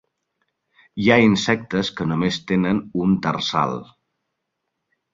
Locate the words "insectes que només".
1.25-2.41